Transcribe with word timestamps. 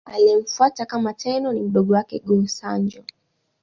Aliyemfuata 0.05 0.85
kama 0.85 1.13
Tenno 1.13 1.53
ni 1.53 1.61
mdogo 1.61 1.93
wake, 1.93 2.19
Go-Sanjo. 2.19 3.03